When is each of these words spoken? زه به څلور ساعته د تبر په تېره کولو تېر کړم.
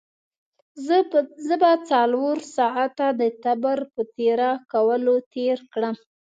زه 1.47 1.53
به 1.61 1.71
څلور 1.89 2.37
ساعته 2.57 3.07
د 3.21 3.21
تبر 3.43 3.79
په 3.93 4.01
تېره 4.15 4.51
کولو 4.71 5.15
تېر 5.33 5.57
کړم. 5.73 5.95